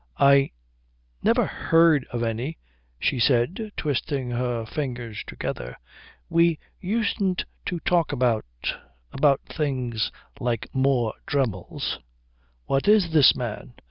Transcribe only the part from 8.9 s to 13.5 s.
about things like more Dremmels." "What is this